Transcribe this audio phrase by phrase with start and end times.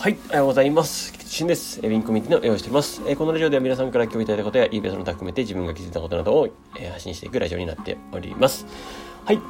[0.00, 1.12] はい、おはようございます。
[1.12, 1.80] 菊池俊です。
[1.80, 3.02] ウィンコミュニティの用意しております。
[3.04, 8.64] えーこのラジオでは皆さんから共有いただいたことや、イーベースの他含めて自分が気づいたことなどを、えー発信していくラジオになっております。
[9.24, 9.40] はい、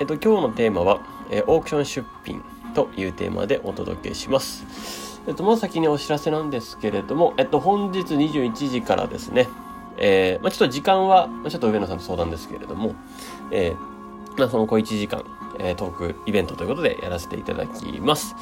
[0.00, 2.42] えっ、と、今日のテーマは、えーオークション出品
[2.72, 5.20] というテーマでお届けします。
[5.28, 9.46] えっ、と、まず先にお知らせなんですけれども、えっ、と、本日21時からですね、
[9.98, 12.94] えーまあちょっと時間は、ちょっと上野さんと相談ですけれども、
[13.50, 15.22] えーまあその小1時間、
[15.58, 18.34] えートークイベントということでやらせていただきます。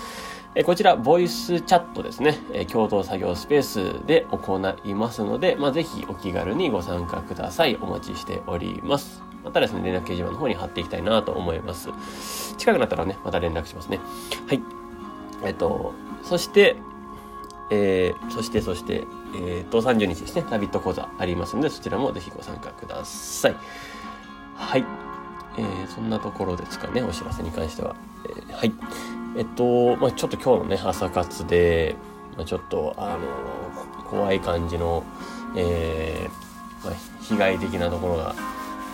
[0.58, 7.76] えこちら、ボイスチャットですね、え共同作業スペースで行いますので、まあ、ぜひお気軽にご参加ください。
[7.82, 9.22] お待ちしております。
[9.44, 11.90] またですね、連絡掲示板の方に貼っていきたいなと思います。
[12.56, 14.00] 近くなったらね、また連絡しますね。
[14.48, 14.62] はい。
[15.44, 16.76] えっと、そして、
[17.70, 19.04] えーそして、そして、
[19.34, 23.56] えっと、30日ですね、ラビット講座ありますので、そちらもぜひご参加ください。
[24.54, 24.84] はい。
[25.58, 27.94] えーそんなところですかね、お知らせに関しては。
[28.24, 29.25] えーはい。
[29.36, 31.94] えっと、まあちょっと今日のね、朝活で、
[32.36, 35.04] まあ、ちょっと、あの怖い感じの、
[35.56, 38.34] えーまあ、被害的なところが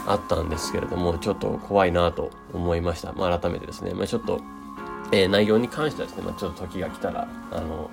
[0.07, 3.13] あったんですけれども、ちょっと怖いなと思いました。
[3.13, 4.41] まあ、改めてですね、まあ、ちょっと、
[5.13, 7.91] えー内容に関してはですね、まあ、ちょっと時が来たら、あの、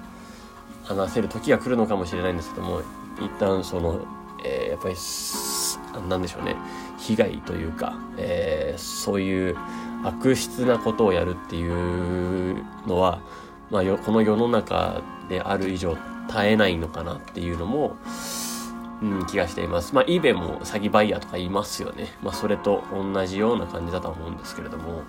[0.86, 2.82] 話せる時が来るのかもしれないんですけども、
[3.20, 4.00] 一旦その、
[4.44, 6.56] えーやっぱりす、なんでしょうね、
[6.98, 9.58] 被害というか、えーそういう
[10.04, 13.22] 悪質なことをやるっていうのは、
[13.70, 15.98] まあ、よこの世の中である以上
[16.28, 17.98] 絶えないのかなっていうのも、
[19.02, 19.94] うん、気がしています。
[19.96, 22.08] まあ、eBay も詐欺バイヤーとかいますよね。
[22.22, 25.04] まあ、それと同じような感じだと思うんですけれども、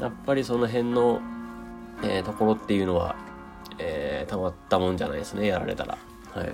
[0.00, 1.20] やっぱりその辺の、
[2.02, 3.16] えーところっていうのは、
[3.78, 5.98] えーたまったもんじゃないですね、やられたら。
[6.34, 6.52] はい。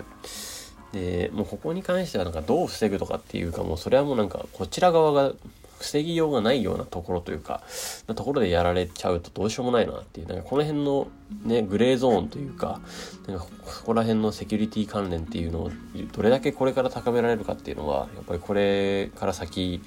[0.92, 5.32] で、もうここに関してはなんかどう防ぐとかっていうかもうそれはもうなんかこちら側が
[5.82, 7.62] 防ぎようがないようなところというか、
[8.06, 11.08] なところでやられちゃうとどうしようもないなっていう、なんかこの辺の
[11.44, 12.80] ね、グレーゾーンというか、
[13.26, 13.50] なんかこ
[13.86, 15.70] こら辺のセキュリティ関連っていうのを
[16.12, 19.80] どれだけこれから高められるかっていうのは、やっぱりこれから先、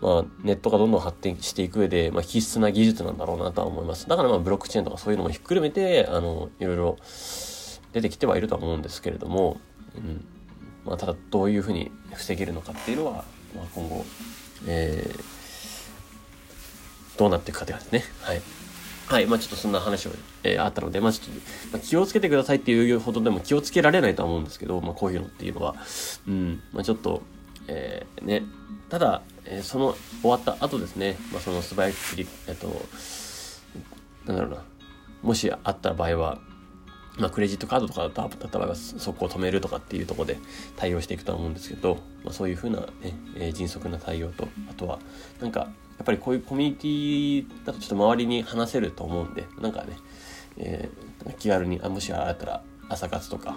[0.00, 4.08] まあ、ネットがどんどん発展していく上で、まあ、必須な技術なんだろうなとは思います。
[4.08, 6.96] だからまあブロックチェーンとかそういうのもひっくるめて、あの、いろいろ
[7.92, 9.60] 出てきてはいるとは思うんですけれども、
[9.96, 10.24] うん。
[10.84, 13.24] まあ、ただどういうふうに防げるのかっていうのは、
[13.54, 14.04] まあ、今後、
[14.66, 15.38] えー
[17.16, 18.12] どうなっていくかって感じですね。
[18.20, 18.40] はい。
[19.08, 19.26] はい。
[19.26, 20.10] まあちょっとそんな話を、
[20.44, 21.32] えーあったので、まあちょっと、
[21.72, 25.74] まあ、気をつけてくださいっていうほどでも気をつけられないとは思うんですけど、まあこういうのっていうのは、
[26.28, 26.62] うん。
[26.72, 27.22] まあちょっと、
[27.66, 28.44] えーね。
[28.88, 32.68] ただ、えーその終わった後ですね、まあその素早くクリえっと、
[34.26, 34.62] なんだろうな。
[35.22, 36.38] もしあった場合は、
[37.18, 40.38] まあ、クレジットカードとかだった場合は速攻止めるとかっていうところで
[40.76, 42.86] 対応していくとは思うんですけど、まあ、そういうふうな、ね
[43.36, 44.98] えー迅速な対応とあとは
[45.40, 45.66] なんかや
[46.02, 49.96] っぱりこういうコミュニティだとちょっと周りに話せると思うんでなんかね、
[50.58, 51.08] えー
[51.38, 53.56] 気軽にあもしあったら朝活とか、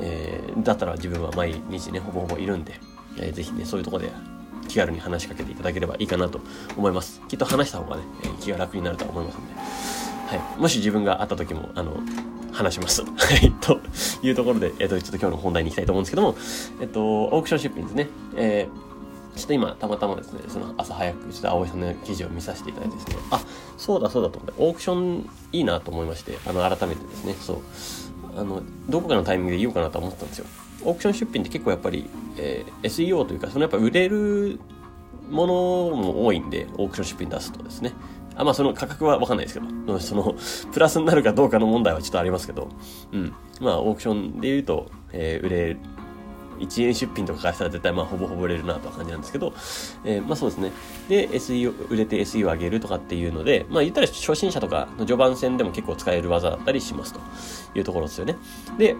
[0.00, 2.74] えーだったら自分は毎日ねほぼほぼいるんで、
[3.18, 4.10] えーぜひねそういうとこで
[4.68, 6.40] 気軽に話しかけていただければいいかなと
[6.76, 7.20] 思います。
[7.28, 9.54] きっと話した方がね、え気が楽になると思いますんで。
[9.54, 11.98] はい、もし自分が会った時もあの
[12.54, 13.02] 話します。
[13.02, 13.08] は
[13.42, 13.80] い、と
[14.22, 16.36] いうところで、えっと、ちょっと今日の本題に行きたいと思うんですけども、
[16.80, 18.08] えっと、オークション出品ですね。
[18.36, 23.40] えー、ちょっと今、たまたまですね、その朝早く、ちょっと葵さんの記事を見させていただいてですね、あ、
[23.76, 27.58] そうだそうだと思って、オークションいいなと思いまして、あの、改めてですね、そう、
[28.36, 30.46] あの、どこかのタイミングで言おうかなと思ったんですよ。
[30.84, 34.60] オークション出品って結構やっぱり、えー SEO というか、そのやっぱ売れる
[35.30, 35.54] もの
[35.96, 37.92] も多いんで、オークション出品出すとですね。
[38.36, 40.34] あ、まあその価格はわかんないですけど、その、
[40.72, 42.68] プラスになるかどうかの問題はちょっとありますけど、
[43.12, 43.32] うん。
[43.60, 45.78] まあオークションで言うと、えー売れる、
[46.60, 49.52] 1円出品とかからしたら絶対まあほぼほぼ売れるなとは感じなんですけど、
[50.04, 50.72] えーまあそうですね。
[51.08, 57.20] で、SEO、売れて SE を上げるとかっていうので、まあ言ったら初心者とかの序盤戦でも結構使える技だったりしますと
[57.76, 58.36] いうところですよね。
[58.78, 58.96] で、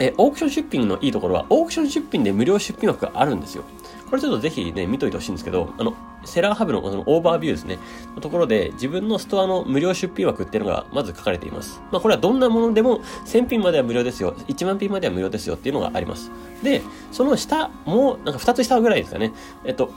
[0.00, 3.64] えオークション出品のいいところは、オークション出品で無料出品枠があるんですよ。
[4.10, 7.78] これちょっとぜひね、見といてほしいんですけど、あの、 Seller Hub のそのオーバービューですね。
[8.14, 11.80] のところで、自分のストアの無料出品枠っていうのがまず書かれています。
[11.92, 14.34] まあこれはどんなものでも、1000品までは無料ですよ。
[14.48, 16.30] 1万品までは無料ですよっていうのがあります。
[16.62, 19.32] で、その下、も、なんか2つ下ぐらいですかね。
[19.64, 19.92] えっと、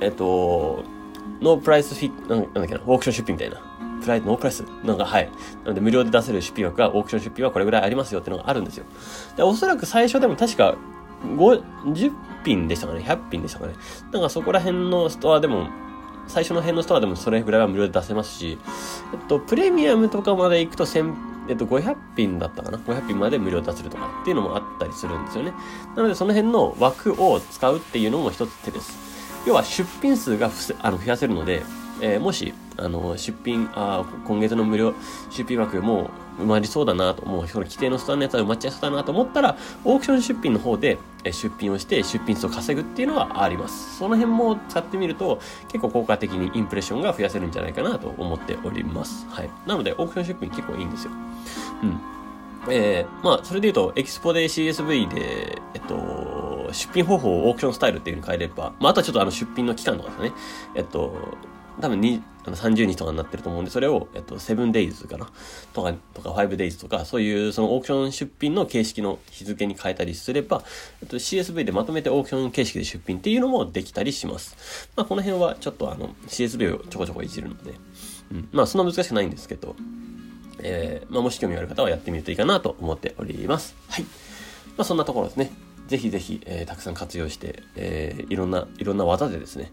[0.00, 0.84] えっと、
[1.40, 3.60] ノープライスフィなんなんだっけな、オークション出品みたいな。
[4.02, 4.62] プライノープライス？
[4.84, 5.30] なんか、はい。
[5.64, 8.84] なので、無料で出せる出品枠が、オークション出品はこれぐらいありますよっていうのがあるんですよ。
[9.36, 10.76] で、おそらく最初でも確か、
[11.24, 12.12] 50
[12.44, 13.74] 品でしたかね ?100 品でしたかね？
[14.12, 15.68] なんかそこら辺のストアでも、
[16.26, 18.58] 最初の辺のストアでもそれぐらいは無料で出せますし、
[19.12, 21.14] えっと、プレミアムとかまで行くと1000、
[21.48, 25.52] えっと、500品だったかな ?500 品まで無料出せるとかっていうのもあったりするんですよね。
[25.96, 28.98] なのでその辺の枠を使うっていうのも一つ手です。
[29.46, 31.62] 要は出品数がふせあの増やせるので、
[32.00, 34.94] えーもし、あの、出品、あ今月の無料
[35.30, 43.98] 出品枠も埋まりそうだなと、もうその規定のスタンのやつは埋まっちゃいそうだなと思ったら、オークション出品の方で出品をして出品数を稼ぐっていうのはあります。
[43.98, 49.26] その辺も使ってみると、結構効果的にインプレッションが増やせるんじゃないかなと思っております。
[49.28, 49.50] はい。
[49.66, 51.12] なので、オークション出品結構いいんですよ。
[51.82, 52.14] うん。
[52.68, 60.32] えー、まあ、それで言うと、エキスポで CSV で、えっと、出品方法をオークションスタイルっていう風に変えれば、まあ、あとはちょっとあの出品の期間とかですね、
[60.74, 61.14] えっと、
[61.80, 65.30] 多分にあの30日とかになってると思うんで、それを、えっと、7days かな？
[65.72, 70.62] とか、とか 5days とか、そういうそのオークション出品の形式の日付に変えたりすれば、
[71.02, 74.90] えっと、CSV でまとめてオークション形式で出品っていうのもできたりします。
[74.96, 77.74] まあ、この辺はちょっとあの、CSV をちょこちょこいじるので、
[78.32, 79.74] うん、まあ、そんな難しくないんですけど、
[80.60, 83.74] えー、まあ、もし興味ある方はやってみるといいかなと思っております。
[83.88, 84.04] はい。
[84.76, 85.50] まあ、そんなところですね。
[85.86, 89.70] ぜひぜひ、えー、たくさん活用して、えー、いろんな、いろんな技でですね、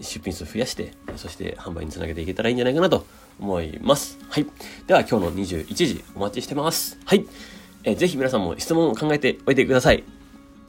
[0.00, 3.06] 出品数増やして、そして販売につなげていけたらいいんじゃないかなと
[3.40, 4.18] 思います。
[4.28, 4.46] はい。
[4.86, 6.98] では今日の21時お待ちしてます。
[7.04, 7.26] はい。
[7.84, 10.04] えー、ぜひ皆さんも質問を考えておいてください。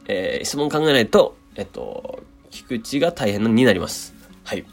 [0.08, 4.14] えー、質問考えないと、えっと、菊池が大変になります。
[4.44, 4.66] はい。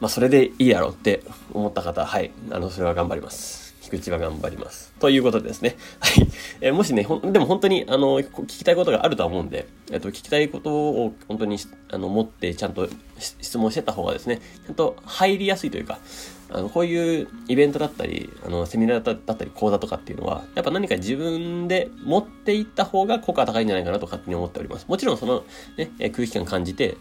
[0.00, 1.22] まあ、それでいいやろって
[1.52, 2.30] 思った方、はい。
[2.50, 3.69] あの、それは頑張ります。
[3.80, 4.92] 菊池は頑張ります。
[5.00, 5.76] ということでですね。
[6.00, 6.26] はい。
[6.60, 11.58] えー、もしね、でも本当に、あの、聞きたいことがあるとは思うんで、えっと、聞きたいことを本当に、
[11.90, 12.88] あの、持って、ちゃんと
[13.18, 15.98] 質問してた方がですね、ちゃんと入りやすいというか、
[16.52, 24.86] あの、こういうイベントだったり、あの、セミナーだったり、講座とかっていうのは、やっぱ何か自分で持っていった方が効果が高いんじゃないかなと勝手に思っております。
[24.88, 25.44] もちろんその、
[25.76, 26.96] ね、空気感感じて、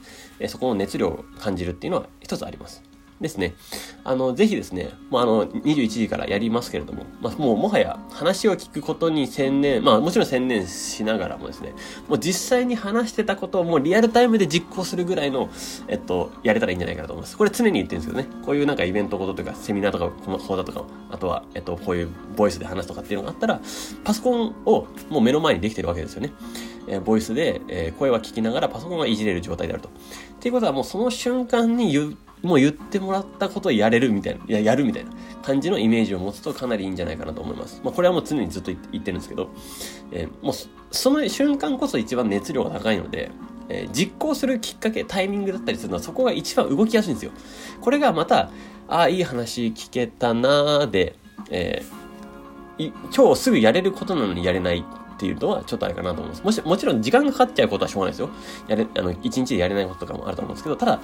[0.48, 2.89] そこの熱量を感じるっていうのは一つあります。
[3.22, 3.56] ですね。
[4.04, 11.74] あの、ぜひですね、もうあの、21時からやりますけれども、まあ、もうもはや話を聞くことに専念、まあもちろん専念しながらもですね、
[12.08, 15.50] もう実際に話してたことをもうリアルタイムで実行するぐらいの、
[15.88, 17.38] えっと、やれたらいいんじゃないかなと思います。
[17.38, 23.60] これ常に言ってるんですけどね、こういうなんかイベントごととか、セミナーとか、この講座とか、あとは、えっと、こういうボイスで話すとかっていうのがあったら、
[24.06, 26.32] パソコンをもう目の前にできてるわけですよね。
[26.88, 29.90] え、ボイスで、え、声は聞きながらパソコンはいじれる状態であると。
[29.90, 29.92] っ
[30.40, 37.82] ていうことはもうその瞬間に言もう言ってもらったことをやれるみたいな、いや、やるみたいな感じのイメージを持つとかなりいいんじゃないかなと思います。
[37.84, 39.50] まあ、これはもう常にずっと言ってるんですけど、
[40.12, 40.54] えー、もう
[40.92, 43.32] その瞬間こそ一番熱量が高いので、
[43.68, 47.32] えー、実行するきっかけ、タイミングだったりするのはそこが一番動きやすいんですよ。
[47.82, 48.52] これがまた、
[48.88, 51.16] ああ、いい話聞けたなーで、
[51.50, 54.84] えー、今日すぐやれることなのにやれない
[55.20, 56.44] っていうのはちょっとあれかなと思います。
[56.46, 58.30] もし、もちろん時間がかかっちゃうことはしょうがないですよ。
[58.70, 61.02] やれ、あの、一日でやれないこととかもあると思うんですけど、ただ、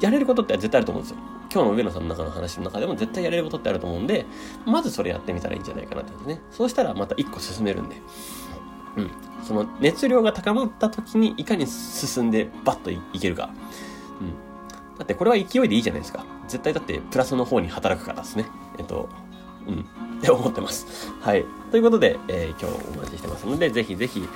[0.00, 1.18] やれることって絶対あると思うんですよ。
[1.52, 4.26] 今日の上野さんの中の話の中でも絶対やれることってあると思うんで、
[4.66, 6.40] まずそれやってみたらいいんじゃないかなってね。
[6.50, 7.96] そうしたらまた一個進めるんで。
[8.96, 9.10] うん。
[9.44, 13.50] その熱量が高まった時にいかに進んでバッといけるか。
[14.20, 14.98] うん。
[14.98, 16.24] だってこれは勢いでいいじゃないですか。
[16.48, 18.46] 絶対だってプラスの方に働くからですね。
[18.78, 19.08] えっと、
[19.68, 19.80] うん。
[20.18, 20.86] っ て思ってます。
[21.20, 21.44] はい。
[21.70, 24.26] ということで、えー、今日お待ちしてますので、ぜひぜひ、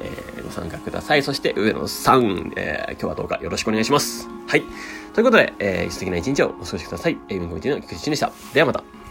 [0.00, 1.22] えー、ご参加ください。
[1.22, 4.28] そして、上野さん、えー、今日はどうかよろしくお願いします。
[4.46, 4.62] はい。
[5.14, 7.18] ということで、えー、素敵な一日をお過ごしください。
[7.28, 8.30] エイミンコミティの菊池でした。
[8.54, 9.01] ではまた。